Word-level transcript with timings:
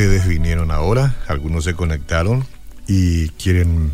ustedes 0.00 0.26
vinieron 0.26 0.70
ahora, 0.70 1.14
algunos 1.28 1.64
se 1.64 1.74
conectaron 1.74 2.46
y 2.86 3.28
quieren 3.30 3.92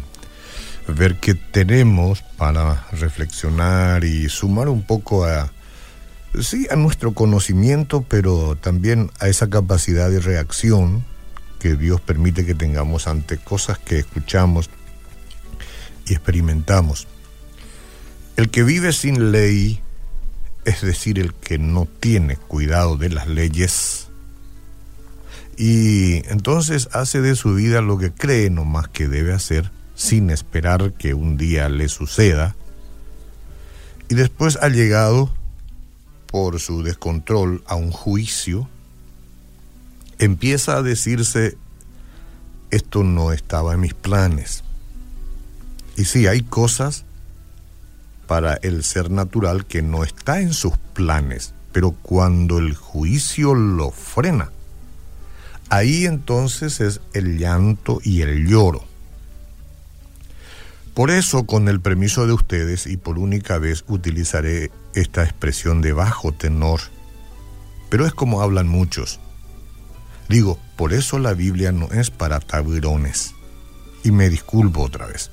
ver 0.89 1.17
qué 1.17 1.35
tenemos 1.35 2.23
para 2.37 2.87
reflexionar 2.93 4.05
y 4.05 4.29
sumar 4.29 4.69
un 4.69 4.83
poco 4.83 5.25
a, 5.25 5.53
sí, 6.41 6.67
a 6.71 6.77
nuestro 6.77 7.13
conocimiento, 7.13 8.05
pero 8.09 8.57
también 8.57 9.11
a 9.19 9.29
esa 9.29 9.49
capacidad 9.49 10.11
de 10.11 10.21
reacción 10.21 11.05
que 11.59 11.75
Dios 11.77 12.01
permite 12.01 12.47
que 12.47 12.55
tengamos 12.55 13.09
ante 13.09 13.39
cosas 13.39 13.79
que 13.79 13.99
escuchamos 13.99 14.71
y 16.07 16.13
experimentamos. 16.13 17.09
El 18.37 18.51
que 18.51 18.63
vive 18.63 18.93
sin 18.93 19.33
ley, 19.33 19.81
es 20.65 20.83
decir, 20.83 21.19
el 21.19 21.35
que 21.35 21.59
no 21.59 21.89
tiene 22.01 22.37
cuidado 22.37 22.97
de 22.97 23.09
las 23.09 23.27
leyes, 23.27 24.09
y 25.57 26.17
entonces 26.29 26.91
hace 26.93 27.23
de 27.23 27.35
su 27.35 27.55
vida 27.55 27.81
lo 27.81 27.97
que 27.97 28.13
cree 28.13 28.51
nomás 28.51 28.89
que 28.89 29.09
debe 29.09 29.33
hacer, 29.33 29.71
sin 29.97 30.31
esperar 30.31 30.93
que 30.93 31.15
un 31.15 31.37
día 31.37 31.69
le 31.69 31.89
suceda. 31.89 32.55
Y 34.09 34.15
después 34.15 34.57
ha 34.63 34.69
llegado, 34.69 35.35
por 36.27 36.61
su 36.61 36.85
descontrol, 36.85 37.65
a 37.67 37.75
un 37.75 37.91
juicio. 37.91 38.69
Empieza 40.19 40.77
a 40.77 40.83
decirse, 40.83 41.59
esto 42.71 43.03
no 43.03 43.33
estaba 43.33 43.75
en 43.75 43.81
mis 43.81 43.95
planes. 43.95 44.63
Y 45.97 46.05
sí, 46.05 46.29
hay 46.29 46.43
cosas 46.43 47.05
para 48.29 48.55
el 48.55 48.85
ser 48.85 49.11
natural 49.11 49.67
que 49.67 49.83
no 49.83 50.05
está 50.05 50.41
en 50.41 50.53
sus 50.53 50.77
planes, 50.95 51.53
pero 51.73 51.91
cuando 51.91 52.59
el 52.59 52.75
juicio 52.77 53.55
lo 53.55 53.91
frena, 53.91 54.53
Ahí 55.69 56.07
entonces 56.07 56.81
es 56.81 57.01
el 57.13 57.39
llanto 57.39 57.99
y 58.03 58.23
el 58.23 58.47
lloro. 58.47 58.85
Por 60.97 61.11
eso, 61.11 61.45
con 61.45 61.69
el 61.69 61.83
permiso 61.83 62.27
de 62.27 62.33
ustedes 62.33 62.87
y 62.87 62.97
por 62.97 63.19
única 63.19 63.59
vez 63.59 63.85
utilizaré 63.87 64.71
esta 64.95 65.25
expresión 65.25 65.83
de 65.83 65.93
bajo 65.93 66.33
tenor, 66.33 66.81
pero 67.91 68.07
es 68.07 68.15
como 68.15 68.41
hablan 68.41 68.67
muchos. 68.67 69.21
Digo, 70.31 70.59
por 70.75 70.95
eso 70.95 71.19
la 71.19 71.35
Biblia 71.35 71.71
no 71.71 71.89
es 71.93 72.09
para 72.09 72.41
taburones. 72.41 73.35
Y 74.05 74.11
me 74.11 74.31
disculpo 74.31 74.85
otra 74.85 75.05
vez. 75.05 75.31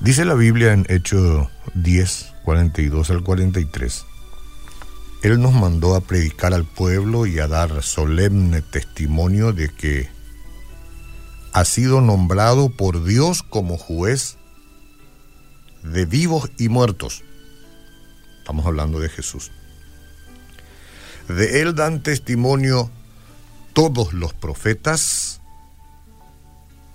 Dice 0.00 0.24
la 0.24 0.34
Biblia 0.34 0.72
en 0.72 0.86
Hechos 0.88 1.48
10, 1.74 2.32
42 2.46 3.10
al 3.10 3.22
43. 3.22 4.06
Él 5.22 5.38
nos 5.38 5.52
mandó 5.52 5.96
a 5.96 6.00
predicar 6.00 6.54
al 6.54 6.64
pueblo 6.64 7.26
y 7.26 7.38
a 7.40 7.46
dar 7.46 7.82
solemne 7.82 8.62
testimonio 8.62 9.52
de 9.52 9.68
que 9.68 10.08
ha 11.52 11.64
sido 11.64 12.00
nombrado 12.00 12.70
por 12.70 13.04
Dios 13.04 13.42
como 13.42 13.76
juez 13.76 14.36
de 15.82 16.04
vivos 16.04 16.50
y 16.58 16.68
muertos. 16.68 17.22
Estamos 18.38 18.66
hablando 18.66 19.00
de 19.00 19.08
Jesús. 19.08 19.50
De 21.28 21.60
Él 21.62 21.74
dan 21.74 22.02
testimonio 22.02 22.90
todos 23.72 24.12
los 24.12 24.34
profetas, 24.34 25.40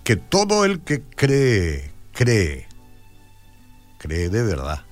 que 0.04 0.16
todo 0.16 0.66
el 0.66 0.82
que 0.82 1.02
cree, 1.02 1.92
cree, 2.14 2.68
cree 3.98 4.30
de 4.30 4.44
verdad 4.44 4.86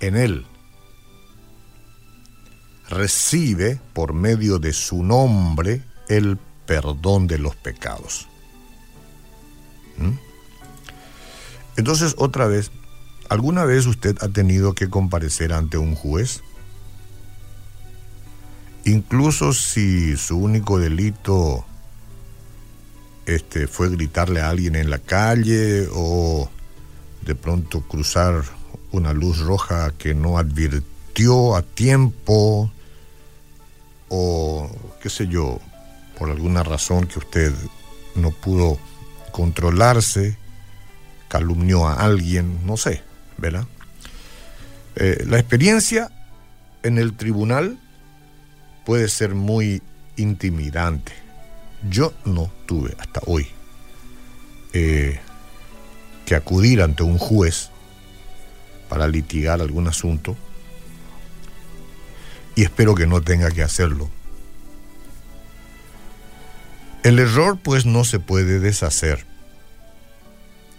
en 0.00 0.16
Él 0.16 0.46
recibe 2.88 3.80
por 3.92 4.12
medio 4.12 4.58
de 4.58 4.72
su 4.72 5.02
nombre 5.04 5.82
el 6.08 6.38
perdón 6.66 7.26
de 7.26 7.38
los 7.38 7.54
pecados. 7.54 8.29
¿Mm? 10.00 10.18
Entonces, 11.76 12.14
otra 12.18 12.46
vez, 12.46 12.70
¿alguna 13.28 13.64
vez 13.64 13.86
usted 13.86 14.16
ha 14.20 14.28
tenido 14.28 14.74
que 14.74 14.90
comparecer 14.90 15.52
ante 15.52 15.78
un 15.78 15.94
juez? 15.94 16.42
Incluso 18.84 19.52
si 19.52 20.16
su 20.16 20.36
único 20.36 20.78
delito 20.78 21.64
este, 23.26 23.66
fue 23.66 23.88
gritarle 23.90 24.40
a 24.40 24.50
alguien 24.50 24.74
en 24.74 24.90
la 24.90 24.98
calle 24.98 25.86
o 25.92 26.50
de 27.22 27.34
pronto 27.34 27.82
cruzar 27.82 28.42
una 28.92 29.12
luz 29.12 29.38
roja 29.38 29.92
que 29.96 30.14
no 30.14 30.38
advirtió 30.38 31.54
a 31.54 31.62
tiempo, 31.62 32.72
o 34.08 34.70
qué 35.02 35.08
sé 35.08 35.28
yo, 35.28 35.60
por 36.18 36.30
alguna 36.30 36.62
razón 36.62 37.06
que 37.06 37.18
usted 37.18 37.54
no 38.16 38.30
pudo 38.32 38.78
controlarse, 39.30 40.36
calumnió 41.28 41.86
a 41.86 41.94
alguien, 41.94 42.66
no 42.66 42.76
sé, 42.76 43.02
¿verdad? 43.38 43.66
Eh, 44.96 45.24
la 45.26 45.38
experiencia 45.38 46.10
en 46.82 46.98
el 46.98 47.16
tribunal 47.16 47.78
puede 48.84 49.08
ser 49.08 49.34
muy 49.34 49.82
intimidante. 50.16 51.12
Yo 51.88 52.12
no 52.24 52.50
tuve 52.66 52.94
hasta 52.98 53.20
hoy 53.26 53.46
eh, 54.72 55.20
que 56.26 56.34
acudir 56.34 56.82
ante 56.82 57.02
un 57.02 57.18
juez 57.18 57.70
para 58.88 59.08
litigar 59.08 59.60
algún 59.60 59.86
asunto 59.86 60.36
y 62.54 62.64
espero 62.64 62.94
que 62.94 63.06
no 63.06 63.22
tenga 63.22 63.50
que 63.50 63.62
hacerlo. 63.62 64.10
El 67.10 67.18
error 67.18 67.58
pues 67.60 67.86
no 67.86 68.04
se 68.04 68.20
puede 68.20 68.60
deshacer. 68.60 69.26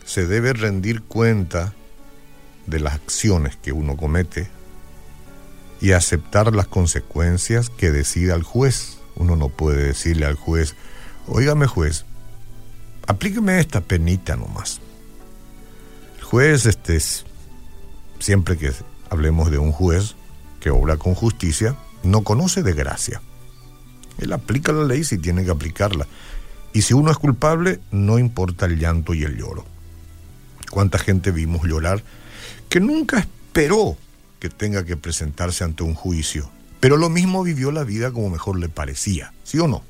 Se 0.05 0.25
debe 0.27 0.53
rendir 0.53 1.01
cuenta 1.01 1.73
de 2.67 2.79
las 2.79 2.93
acciones 2.93 3.57
que 3.57 3.73
uno 3.73 3.97
comete 3.97 4.47
y 5.81 5.91
aceptar 5.91 6.55
las 6.55 6.67
consecuencias 6.67 7.69
que 7.69 7.91
decida 7.91 8.33
el 8.33 8.43
juez. 8.43 8.97
Uno 9.17 9.35
no 9.35 9.49
puede 9.49 9.83
decirle 9.83 10.25
al 10.25 10.35
juez, 10.35 10.75
oígame 11.27 11.67
juez, 11.67 12.05
aplíqueme 13.07 13.59
esta 13.59 13.81
penita 13.81 14.37
nomás. 14.37 14.79
El 16.17 16.23
juez, 16.23 16.65
este, 16.65 16.97
siempre 18.19 18.57
que 18.57 18.71
hablemos 19.09 19.51
de 19.51 19.57
un 19.57 19.73
juez, 19.73 20.15
que 20.61 20.69
obra 20.69 20.95
con 20.95 21.13
justicia, 21.13 21.75
no 22.03 22.23
conoce 22.23 22.63
de 22.63 22.71
gracia. 22.71 23.21
Él 24.21 24.33
aplica 24.33 24.71
la 24.71 24.85
ley 24.85 25.03
si 25.03 25.17
tiene 25.17 25.43
que 25.43 25.51
aplicarla. 25.51 26.07
Y 26.73 26.83
si 26.83 26.93
uno 26.93 27.11
es 27.11 27.17
culpable, 27.17 27.79
no 27.91 28.17
importa 28.17 28.65
el 28.65 28.79
llanto 28.79 29.13
y 29.13 29.23
el 29.23 29.37
lloro. 29.37 29.65
¿Cuánta 30.69 30.97
gente 30.97 31.31
vimos 31.31 31.67
llorar 31.67 32.01
que 32.69 32.79
nunca 32.79 33.19
esperó 33.19 33.97
que 34.39 34.49
tenga 34.49 34.85
que 34.85 34.95
presentarse 34.95 35.65
ante 35.65 35.83
un 35.83 35.95
juicio? 35.95 36.49
Pero 36.79 36.97
lo 36.97 37.09
mismo 37.09 37.43
vivió 37.43 37.71
la 37.71 37.83
vida 37.83 38.11
como 38.11 38.29
mejor 38.29 38.57
le 38.57 38.69
parecía, 38.69 39.33
¿sí 39.43 39.59
o 39.59 39.67
no? 39.67 39.83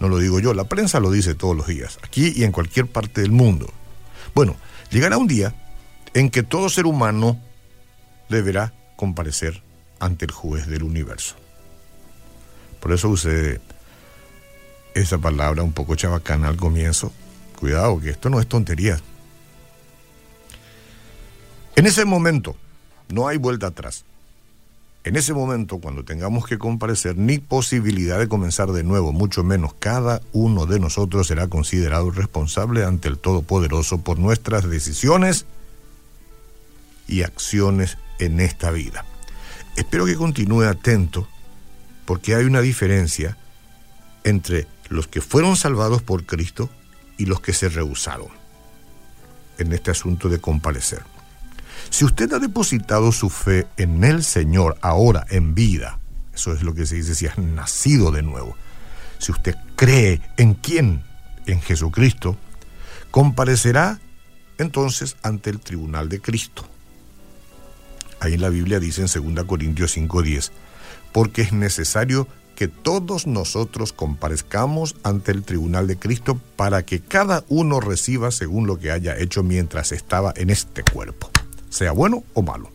No 0.00 0.08
lo 0.08 0.18
digo 0.18 0.40
yo, 0.40 0.54
la 0.54 0.64
prensa 0.64 0.98
lo 0.98 1.10
dice 1.10 1.34
todos 1.34 1.56
los 1.56 1.66
días, 1.66 1.98
aquí 2.02 2.32
y 2.34 2.44
en 2.44 2.50
cualquier 2.50 2.86
parte 2.86 3.20
del 3.20 3.30
mundo. 3.30 3.72
Bueno, 4.34 4.56
llegará 4.90 5.18
un 5.18 5.28
día 5.28 5.54
en 6.14 6.30
que 6.30 6.42
todo 6.42 6.68
ser 6.68 6.86
humano 6.86 7.38
deberá 8.28 8.72
comparecer 8.96 9.62
ante 10.00 10.24
el 10.24 10.32
juez 10.32 10.66
del 10.66 10.82
universo. 10.82 11.36
Por 12.82 12.90
eso 12.90 13.08
usé 13.08 13.60
esa 14.94 15.16
palabra 15.16 15.62
un 15.62 15.72
poco 15.72 15.94
chabacana 15.94 16.48
al 16.48 16.56
comienzo. 16.56 17.12
Cuidado, 17.60 18.00
que 18.00 18.10
esto 18.10 18.28
no 18.28 18.40
es 18.40 18.48
tontería. 18.48 18.98
En 21.76 21.86
ese 21.86 22.04
momento, 22.04 22.56
no 23.08 23.28
hay 23.28 23.36
vuelta 23.36 23.68
atrás. 23.68 24.04
En 25.04 25.14
ese 25.14 25.32
momento, 25.32 25.78
cuando 25.78 26.04
tengamos 26.04 26.44
que 26.44 26.58
comparecer, 26.58 27.16
ni 27.16 27.38
posibilidad 27.38 28.18
de 28.18 28.26
comenzar 28.26 28.72
de 28.72 28.82
nuevo, 28.82 29.12
mucho 29.12 29.44
menos 29.44 29.74
cada 29.78 30.20
uno 30.32 30.66
de 30.66 30.80
nosotros 30.80 31.28
será 31.28 31.46
considerado 31.46 32.10
responsable 32.10 32.84
ante 32.84 33.06
el 33.06 33.18
Todopoderoso 33.18 33.98
por 33.98 34.18
nuestras 34.18 34.68
decisiones 34.68 35.46
y 37.06 37.22
acciones 37.22 37.96
en 38.18 38.40
esta 38.40 38.72
vida. 38.72 39.04
Espero 39.76 40.04
que 40.04 40.16
continúe 40.16 40.62
atento 40.62 41.28
porque 42.04 42.34
hay 42.34 42.44
una 42.44 42.60
diferencia 42.60 43.36
entre 44.24 44.66
los 44.88 45.08
que 45.08 45.20
fueron 45.20 45.56
salvados 45.56 46.02
por 46.02 46.24
Cristo 46.24 46.70
y 47.16 47.26
los 47.26 47.40
que 47.40 47.52
se 47.52 47.68
rehusaron. 47.68 48.28
en 49.58 49.72
este 49.72 49.90
asunto 49.90 50.28
de 50.28 50.40
comparecer. 50.40 51.02
Si 51.90 52.04
usted 52.04 52.32
ha 52.32 52.38
depositado 52.38 53.12
su 53.12 53.28
fe 53.28 53.66
en 53.76 54.02
el 54.02 54.24
Señor 54.24 54.78
ahora 54.80 55.26
en 55.28 55.54
vida, 55.54 56.00
eso 56.34 56.52
es 56.52 56.62
lo 56.62 56.74
que 56.74 56.86
se 56.86 56.96
dice 56.96 57.14
si 57.14 57.26
has 57.26 57.38
nacido 57.38 58.10
de 58.10 58.22
nuevo, 58.22 58.56
si 59.18 59.30
usted 59.30 59.54
cree 59.76 60.20
en 60.36 60.54
quién, 60.54 61.04
en 61.46 61.60
Jesucristo, 61.60 62.36
comparecerá 63.10 64.00
entonces 64.58 65.16
ante 65.22 65.50
el 65.50 65.60
tribunal 65.60 66.08
de 66.08 66.20
Cristo. 66.20 66.66
Ahí 68.20 68.34
en 68.34 68.40
la 68.40 68.48
Biblia 68.48 68.80
dice 68.80 69.02
en 69.02 69.34
2 69.34 69.44
Corintios 69.44 69.96
5:10, 69.96 70.50
porque 71.12 71.42
es 71.42 71.52
necesario 71.52 72.26
que 72.54 72.68
todos 72.68 73.26
nosotros 73.26 73.92
comparezcamos 73.92 74.96
ante 75.02 75.32
el 75.32 75.42
tribunal 75.42 75.86
de 75.86 75.98
Cristo 75.98 76.40
para 76.56 76.84
que 76.84 77.00
cada 77.00 77.44
uno 77.48 77.80
reciba 77.80 78.30
según 78.30 78.66
lo 78.66 78.78
que 78.78 78.90
haya 78.90 79.16
hecho 79.18 79.42
mientras 79.42 79.92
estaba 79.92 80.32
en 80.36 80.50
este 80.50 80.82
cuerpo, 80.82 81.30
sea 81.70 81.92
bueno 81.92 82.24
o 82.34 82.42
malo. 82.42 82.70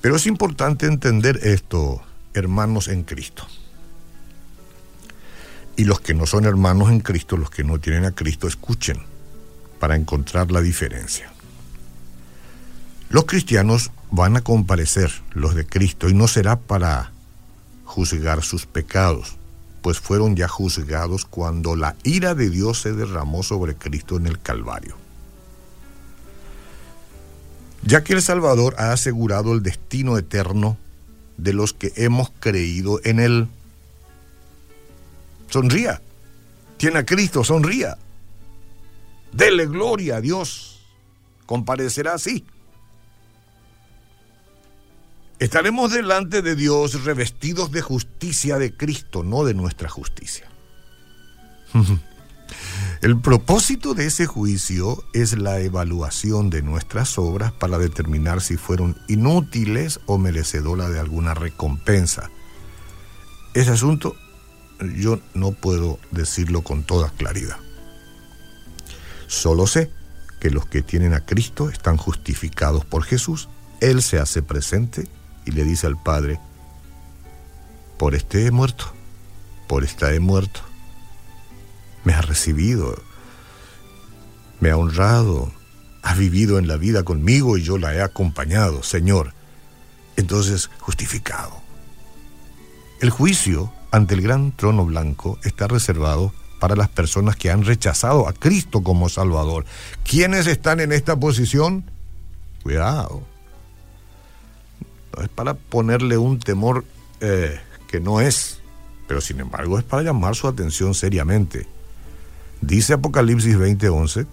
Pero 0.00 0.16
es 0.16 0.26
importante 0.26 0.86
entender 0.86 1.40
esto, 1.42 2.00
hermanos 2.34 2.88
en 2.88 3.02
Cristo. 3.02 3.46
Y 5.76 5.84
los 5.84 6.00
que 6.00 6.14
no 6.14 6.26
son 6.26 6.44
hermanos 6.44 6.90
en 6.90 7.00
Cristo, 7.00 7.36
los 7.36 7.50
que 7.50 7.64
no 7.64 7.78
tienen 7.78 8.04
a 8.04 8.12
Cristo, 8.12 8.48
escuchen 8.48 8.98
para 9.78 9.96
encontrar 9.96 10.50
la 10.50 10.60
diferencia. 10.60 11.30
Los 13.10 13.24
cristianos 13.24 13.90
van 14.10 14.36
a 14.36 14.40
comparecer, 14.40 15.12
los 15.32 15.54
de 15.54 15.66
Cristo, 15.66 16.08
y 16.08 16.14
no 16.14 16.28
será 16.28 16.58
para 16.58 17.12
juzgar 17.84 18.42
sus 18.42 18.66
pecados, 18.66 19.36
pues 19.82 19.98
fueron 19.98 20.36
ya 20.36 20.48
juzgados 20.48 21.24
cuando 21.24 21.76
la 21.76 21.96
ira 22.04 22.34
de 22.34 22.50
Dios 22.50 22.80
se 22.80 22.92
derramó 22.92 23.42
sobre 23.42 23.74
Cristo 23.74 24.16
en 24.16 24.26
el 24.26 24.40
Calvario. 24.40 24.96
Ya 27.82 28.02
que 28.02 28.12
el 28.12 28.22
Salvador 28.22 28.74
ha 28.78 28.92
asegurado 28.92 29.54
el 29.54 29.62
destino 29.62 30.18
eterno 30.18 30.76
de 31.36 31.52
los 31.52 31.72
que 31.72 31.92
hemos 31.96 32.30
creído 32.40 33.00
en 33.04 33.20
Él. 33.20 33.48
Sonría. 35.48 36.02
Tiene 36.76 36.98
a 36.98 37.06
Cristo, 37.06 37.42
sonría. 37.44 37.96
Dele 39.32 39.66
gloria 39.66 40.16
a 40.16 40.20
Dios. 40.20 40.80
Comparecerá 41.46 42.14
así. 42.14 42.44
Estaremos 45.38 45.92
delante 45.92 46.42
de 46.42 46.56
Dios 46.56 47.04
revestidos 47.04 47.70
de 47.70 47.80
justicia 47.80 48.58
de 48.58 48.76
Cristo, 48.76 49.22
no 49.22 49.44
de 49.44 49.54
nuestra 49.54 49.88
justicia. 49.88 50.48
El 53.02 53.20
propósito 53.20 53.94
de 53.94 54.06
ese 54.06 54.26
juicio 54.26 55.04
es 55.12 55.38
la 55.38 55.60
evaluación 55.60 56.50
de 56.50 56.62
nuestras 56.62 57.18
obras 57.18 57.52
para 57.52 57.78
determinar 57.78 58.40
si 58.40 58.56
fueron 58.56 58.96
inútiles 59.06 60.00
o 60.06 60.18
merecedoras 60.18 60.90
de 60.90 60.98
alguna 60.98 61.34
recompensa. 61.34 62.30
Ese 63.54 63.70
asunto 63.70 64.16
yo 64.96 65.20
no 65.34 65.52
puedo 65.52 66.00
decirlo 66.10 66.62
con 66.62 66.82
toda 66.82 67.10
claridad. 67.10 67.58
Solo 69.28 69.68
sé 69.68 69.92
que 70.40 70.50
los 70.50 70.66
que 70.66 70.82
tienen 70.82 71.14
a 71.14 71.24
Cristo 71.24 71.70
están 71.70 71.96
justificados 71.96 72.84
por 72.84 73.04
Jesús. 73.04 73.48
Él 73.80 74.02
se 74.02 74.18
hace 74.18 74.42
presente 74.42 75.06
y 75.48 75.50
le 75.50 75.64
dice 75.64 75.86
al 75.86 75.96
Padre, 75.96 76.38
por 77.96 78.14
este 78.14 78.46
he 78.46 78.50
muerto, 78.50 78.84
por 79.66 79.82
esta 79.82 80.12
he 80.12 80.20
muerto. 80.20 80.60
Me 82.04 82.12
ha 82.12 82.20
recibido, 82.20 82.94
me 84.60 84.70
ha 84.70 84.76
honrado, 84.76 85.50
ha 86.02 86.14
vivido 86.14 86.58
en 86.58 86.68
la 86.68 86.76
vida 86.76 87.02
conmigo 87.02 87.56
y 87.56 87.62
yo 87.62 87.78
la 87.78 87.94
he 87.94 88.02
acompañado, 88.02 88.82
Señor. 88.82 89.32
Entonces, 90.16 90.68
justificado. 90.80 91.62
El 93.00 93.08
juicio 93.08 93.72
ante 93.90 94.14
el 94.14 94.20
gran 94.20 94.52
trono 94.52 94.84
blanco 94.84 95.38
está 95.44 95.66
reservado 95.66 96.34
para 96.60 96.76
las 96.76 96.90
personas 96.90 97.36
que 97.36 97.50
han 97.50 97.64
rechazado 97.64 98.28
a 98.28 98.34
Cristo 98.34 98.82
como 98.82 99.08
Salvador. 99.08 99.64
¿Quiénes 100.04 100.46
están 100.46 100.80
en 100.80 100.92
esta 100.92 101.18
posición? 101.18 101.90
Cuidado 102.62 103.37
es 105.22 105.28
para 105.28 105.54
ponerle 105.54 106.18
un 106.18 106.38
temor 106.38 106.84
eh, 107.20 107.58
que 107.88 108.00
no 108.00 108.20
es, 108.20 108.60
pero 109.06 109.20
sin 109.20 109.40
embargo 109.40 109.78
es 109.78 109.84
para 109.84 110.02
llamar 110.02 110.36
su 110.36 110.48
atención 110.48 110.94
seriamente. 110.94 111.66
Dice 112.60 112.94
Apocalipsis 112.94 113.56
20:11 113.56 114.26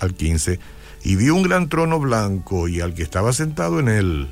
al 0.00 0.14
15, 0.14 0.58
y 1.04 1.16
vi 1.16 1.30
un 1.30 1.42
gran 1.42 1.68
trono 1.68 1.98
blanco 1.98 2.68
y 2.68 2.80
al 2.80 2.94
que 2.94 3.02
estaba 3.02 3.32
sentado 3.32 3.80
en 3.80 3.88
él, 3.88 4.28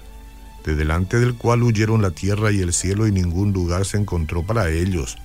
de 0.64 0.74
delante 0.74 1.18
del 1.18 1.34
cual 1.34 1.62
huyeron 1.62 2.02
la 2.02 2.10
tierra 2.10 2.52
y 2.52 2.60
el 2.60 2.72
cielo 2.72 3.06
y 3.06 3.12
ningún 3.12 3.52
lugar 3.52 3.86
se 3.86 3.96
encontró 3.96 4.42
para 4.42 4.70
ellos. 4.70 5.16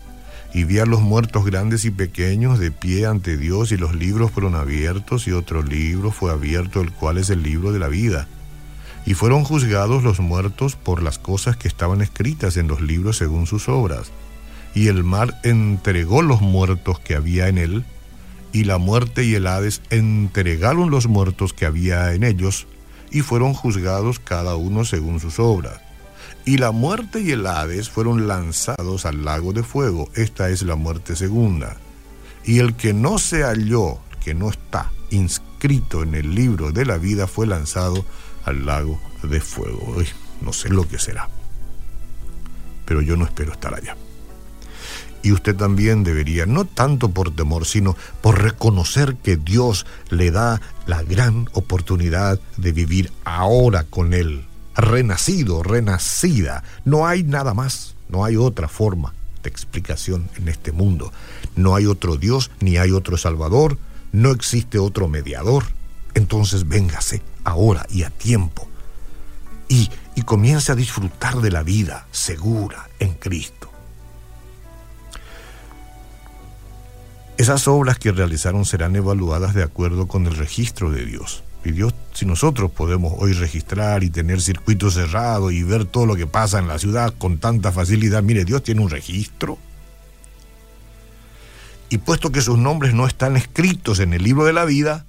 Y 0.54 0.64
vi 0.64 0.80
a 0.80 0.86
los 0.86 1.02
muertos 1.02 1.46
grandes 1.46 1.86
y 1.86 1.92
pequeños 1.92 2.58
de 2.60 2.72
pie 2.72 3.06
ante 3.06 3.38
Dios 3.38 3.72
y 3.72 3.78
los 3.78 3.94
libros 3.96 4.32
fueron 4.32 4.56
abiertos 4.56 5.28
y 5.28 5.32
otro 5.32 5.62
libro 5.62 6.12
fue 6.12 6.32
abierto, 6.32 6.82
el 6.82 6.92
cual 6.92 7.18
es 7.18 7.30
el 7.30 7.44
libro 7.44 7.72
de 7.72 7.80
la 7.80 7.88
vida 7.88 8.28
y 9.06 9.14
fueron 9.14 9.44
juzgados 9.44 10.04
los 10.04 10.20
muertos 10.20 10.76
por 10.76 11.02
las 11.02 11.20
cosas 11.20 11.58
que 11.58 11.68
estaban 11.68 12.02
escritas 12.02 12.58
en 12.58 12.68
los 12.68 12.82
libros 12.82 13.18
según 13.18 13.48
sus 13.48 13.70
obras. 13.70 14.12
Y 14.76 14.88
el 14.88 15.04
mar 15.04 15.40
entregó 15.44 16.22
los 16.22 16.42
muertos 16.42 17.00
que 17.00 17.16
había 17.16 17.48
en 17.48 17.58
él, 17.58 17.86
y 18.52 18.64
la 18.64 18.78
muerte 18.78 19.24
y 19.24 19.36
el 19.36 19.48
Hades 19.48 19.82
entregaron 19.90 20.90
los 20.90 21.08
muertos 21.08 21.54
que 21.54 21.66
había 21.66 22.14
en 22.14 22.24
ellos, 22.24 22.68
y 23.12 23.22
fueron 23.22 23.54
juzgados 23.54 24.20
cada 24.20 24.56
uno 24.56 24.86
según 24.86 25.20
sus 25.20 25.40
obras. 25.40 25.82
Y 26.46 26.58
la 26.58 26.72
muerte 26.72 27.22
y 27.22 27.32
el 27.32 27.46
Hades 27.46 27.90
fueron 27.90 28.28
lanzados 28.28 29.06
al 29.06 29.26
lago 29.26 29.54
de 29.54 29.64
fuego, 29.64 30.10
esta 30.16 30.50
es 30.50 30.62
la 30.64 30.76
muerte 30.76 31.16
segunda. 31.16 31.78
Y 32.44 32.60
el 32.60 32.76
que 32.76 32.94
no 32.94 33.20
se 33.20 33.44
halló, 33.44 34.00
que 34.24 34.34
no 34.34 34.50
está 34.50 34.92
inscrito 35.12 36.04
en 36.04 36.16
el 36.16 36.34
libro 36.36 36.72
de 36.72 36.86
la 36.86 36.98
vida, 36.98 37.28
fue 37.28 37.48
lanzado 37.48 38.06
al 38.46 38.66
lago 38.66 39.00
de 39.24 39.40
fuego. 39.40 39.96
no 40.42 40.54
sé 40.54 40.70
lo 40.70 40.88
que 40.88 41.00
será, 41.00 41.30
pero 42.86 43.02
yo 43.02 43.18
no 43.18 43.26
espero 43.26 43.54
estar 43.54 43.74
allá. 43.74 43.96
Y 45.22 45.34
usted 45.34 45.56
también 45.56 46.04
debería, 46.04 46.46
no 46.46 46.66
tanto 46.66 47.10
por 47.10 47.36
temor, 47.36 47.66
sino 47.66 47.96
por 48.22 48.42
reconocer 48.42 49.16
que 49.18 49.36
Dios 49.36 49.86
le 50.10 50.32
da 50.32 50.62
la 50.86 51.04
gran 51.04 51.50
oportunidad 51.54 52.40
de 52.56 52.72
vivir 52.72 53.12
ahora 53.26 53.84
con 53.84 54.14
Él, 54.14 54.46
renacido, 54.76 55.62
renacida. 55.62 56.64
No 56.86 57.06
hay 57.06 57.24
nada 57.24 57.54
más, 57.54 57.96
no 58.08 58.24
hay 58.24 58.38
otra 58.38 58.70
forma 58.70 59.14
de 59.44 59.50
explicación 59.50 60.30
en 60.38 60.48
este 60.48 60.72
mundo. 60.72 61.12
No 61.56 61.76
hay 61.76 61.86
otro 61.86 62.16
Dios, 62.16 62.50
ni 62.62 62.78
hay 62.78 62.92
otro 62.92 63.18
Salvador, 63.18 63.78
no 64.14 64.32
existe 64.32 64.80
otro 64.80 65.10
mediador. 65.10 65.66
Entonces 66.14 66.68
véngase 66.68 67.22
ahora 67.50 67.86
y 67.90 68.04
a 68.04 68.10
tiempo 68.10 68.68
y, 69.68 69.90
y 70.16 70.22
comience 70.24 70.72
a 70.72 70.76
disfrutar 70.76 71.42
de 71.42 71.52
la 71.52 71.64
vida 71.64 72.08
segura 72.12 72.90
en 73.00 73.14
Cristo. 73.14 73.70
Esas 77.38 77.70
obras 77.70 77.98
que 77.98 78.12
realizaron 78.12 78.66
serán 78.66 78.98
evaluadas 78.98 79.54
de 79.54 79.64
acuerdo 79.64 80.08
con 80.08 80.28
el 80.28 80.36
registro 80.36 80.92
de 80.92 81.06
Dios. 81.06 81.44
Y 81.64 81.72
Dios, 81.72 81.94
si 82.14 82.26
nosotros 82.26 82.72
podemos 82.72 83.14
hoy 83.18 83.34
registrar 83.34 84.04
y 84.04 84.10
tener 84.10 84.42
circuitos 84.42 84.96
cerrados 84.96 85.54
y 85.54 85.64
ver 85.64 85.86
todo 85.86 86.06
lo 86.06 86.16
que 86.18 86.28
pasa 86.28 86.60
en 86.60 86.68
la 86.68 86.80
ciudad 86.80 87.14
con 87.18 87.38
tanta 87.38 87.72
facilidad, 87.72 88.24
mire, 88.24 88.44
Dios 88.44 88.64
tiene 88.64 88.82
un 88.82 88.90
registro. 88.90 89.58
Y 91.90 92.00
puesto 92.00 92.32
que 92.32 92.42
sus 92.42 92.58
nombres 92.58 92.94
no 92.94 93.08
están 93.08 93.38
escritos 93.38 94.00
en 94.00 94.14
el 94.14 94.24
libro 94.24 94.46
de 94.46 94.54
la 94.54 94.66
vida, 94.66 95.06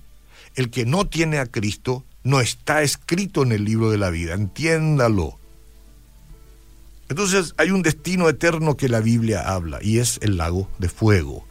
el 0.55 0.71
que 0.71 0.87
no 0.87 1.07
tiene 1.07 1.39
a 1.39 1.47
Cristo 1.47 2.05
no 2.23 2.41
está 2.41 2.83
escrito 2.83 3.43
en 3.43 3.53
el 3.53 3.65
libro 3.65 3.91
de 3.91 3.99
la 3.99 4.11
vida, 4.11 4.35
entiéndalo. 4.35 5.39
Entonces 7.09 7.55
hay 7.57 7.71
un 7.71 7.83
destino 7.83 8.29
eterno 8.29 8.77
que 8.77 8.89
la 8.89 9.01
Biblia 9.01 9.49
habla 9.49 9.79
y 9.83 9.99
es 9.99 10.19
el 10.23 10.37
lago 10.37 10.69
de 10.79 10.89
fuego. 10.89 11.47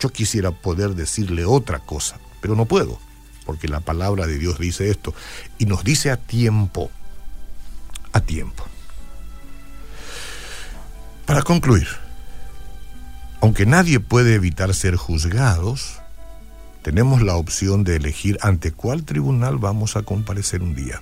Yo 0.00 0.08
quisiera 0.08 0.50
poder 0.50 0.94
decirle 0.94 1.44
otra 1.44 1.80
cosa, 1.80 2.18
pero 2.40 2.56
no 2.56 2.64
puedo, 2.64 2.98
porque 3.44 3.68
la 3.68 3.80
palabra 3.80 4.26
de 4.26 4.38
Dios 4.38 4.58
dice 4.58 4.90
esto 4.90 5.14
y 5.58 5.66
nos 5.66 5.84
dice 5.84 6.10
a 6.10 6.16
tiempo, 6.16 6.90
a 8.12 8.20
tiempo. 8.20 8.64
Para 11.26 11.42
concluir, 11.42 11.88
aunque 13.40 13.66
nadie 13.66 14.00
puede 14.00 14.34
evitar 14.34 14.74
ser 14.74 14.96
juzgados, 14.96 16.01
tenemos 16.82 17.22
la 17.22 17.36
opción 17.36 17.84
de 17.84 17.96
elegir 17.96 18.38
ante 18.42 18.72
cuál 18.72 19.04
tribunal 19.04 19.58
vamos 19.58 19.96
a 19.96 20.02
comparecer 20.02 20.62
un 20.62 20.74
día. 20.74 21.00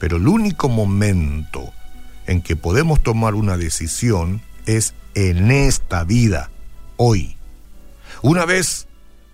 Pero 0.00 0.16
el 0.16 0.26
único 0.26 0.68
momento 0.68 1.72
en 2.26 2.42
que 2.42 2.56
podemos 2.56 3.02
tomar 3.02 3.34
una 3.34 3.56
decisión 3.56 4.42
es 4.66 4.94
en 5.14 5.50
esta 5.50 6.04
vida, 6.04 6.50
hoy. 6.96 7.36
Una 8.22 8.44
vez 8.44 8.86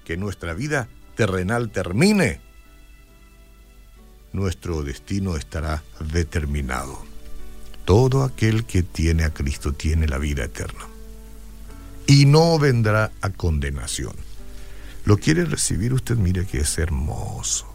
que 0.05 0.17
nuestra 0.17 0.53
vida 0.53 0.89
terrenal 1.17 1.71
termine, 1.71 2.41
nuestro 4.33 4.83
destino 4.83 5.37
estará 5.37 5.83
determinado. 6.13 7.03
Todo 7.85 8.25
aquel 8.25 8.65
que 8.65 8.83
tiene 8.83 9.25
a 9.25 9.35
Cristo 9.35 9.73
tiene 9.73 10.07
la 10.07 10.19
vida 10.19 10.45
eterna 10.45 10.87
y 12.07 12.27
no 12.27 12.59
vendrá 12.59 13.13
a 13.21 13.31
condenación. 13.31 14.15
¿Lo 15.05 15.19
quiere 15.19 15.45
recibir 15.45 15.93
usted? 15.93 16.17
Mire 16.17 16.47
que 16.47 16.61
es 16.61 16.79
hermoso. 16.79 17.67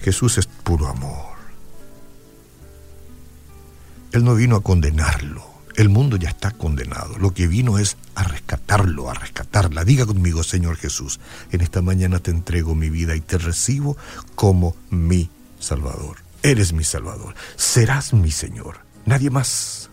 Jesús 0.00 0.38
es 0.38 0.46
puro 0.46 0.88
amor. 0.88 1.32
Él 4.12 4.24
no 4.24 4.34
vino 4.34 4.56
a 4.56 4.62
condenarlo. 4.62 5.52
El 5.74 5.88
mundo 5.88 6.16
ya 6.16 6.28
está 6.28 6.50
condenado. 6.50 7.16
Lo 7.18 7.32
que 7.32 7.46
vino 7.46 7.78
es 7.78 7.96
a 8.14 8.24
rescatarlo, 8.24 9.08
a 9.08 9.14
rescatarla. 9.14 9.84
Diga 9.84 10.04
conmigo, 10.04 10.42
Señor 10.42 10.76
Jesús, 10.76 11.18
en 11.50 11.62
esta 11.62 11.80
mañana 11.80 12.18
te 12.18 12.30
entrego 12.30 12.74
mi 12.74 12.90
vida 12.90 13.16
y 13.16 13.20
te 13.20 13.38
recibo 13.38 13.96
como 14.34 14.76
mi 14.90 15.30
Salvador. 15.58 16.18
Eres 16.42 16.72
mi 16.72 16.84
Salvador. 16.84 17.34
Serás 17.56 18.12
mi 18.12 18.30
Señor. 18.30 18.80
Nadie 19.06 19.30
más. 19.30 19.88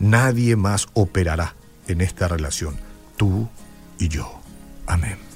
Nadie 0.00 0.56
más 0.56 0.88
operará 0.94 1.54
en 1.86 2.00
esta 2.00 2.26
relación. 2.26 2.76
Tú 3.16 3.48
y 3.98 4.08
yo. 4.08 4.43
Amén. 4.86 5.33